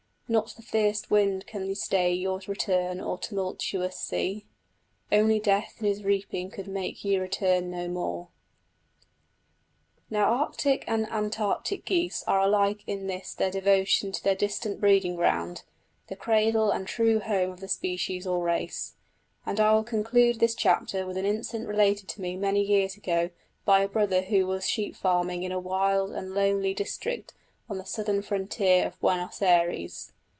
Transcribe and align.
Not 0.31 0.55
the 0.55 0.61
fierce 0.61 1.09
wind 1.09 1.45
can 1.45 1.75
stay 1.75 2.13
your 2.13 2.39
return 2.47 3.01
or 3.01 3.17
tumultuous 3.17 3.99
sea,... 3.99 4.45
Only 5.11 5.41
death 5.41 5.73
in 5.79 5.85
his 5.85 6.05
reaping 6.05 6.49
could 6.49 6.69
make 6.69 7.03
you 7.03 7.19
return 7.19 7.69
no 7.69 7.89
more. 7.89 8.29
Now 10.09 10.31
arctic 10.31 10.85
and 10.87 11.05
antarctic 11.11 11.83
geese 11.83 12.23
are 12.27 12.39
alike 12.39 12.85
in 12.87 13.07
this 13.07 13.33
their 13.33 13.51
devotion 13.51 14.13
to 14.13 14.23
their 14.23 14.33
distant 14.37 14.79
breeding 14.79 15.17
ground, 15.17 15.63
the 16.07 16.15
cradle 16.15 16.71
and 16.71 16.87
true 16.87 17.19
home 17.19 17.51
of 17.51 17.59
the 17.59 17.67
species 17.67 18.25
or 18.25 18.41
race; 18.41 18.93
and 19.45 19.59
I 19.59 19.73
will 19.73 19.83
conclude 19.83 20.39
this 20.39 20.55
chapter 20.55 21.05
with 21.05 21.17
an 21.17 21.25
incident 21.25 21.67
related 21.67 22.07
to 22.07 22.21
me 22.21 22.37
many 22.37 22.63
years 22.63 22.95
ago 22.95 23.31
by 23.65 23.81
a 23.81 23.89
brother 23.89 24.21
who 24.21 24.47
was 24.47 24.65
sheep 24.65 24.95
farming 24.95 25.43
in 25.43 25.51
a 25.51 25.59
wild 25.59 26.11
and 26.13 26.33
lonely 26.33 26.73
district 26.73 27.33
on 27.69 27.77
the 27.77 27.83
southern 27.85 28.21
frontier 28.21 28.85
of 28.87 28.97
Buenos 29.01 29.41
Ayres. 29.41 30.13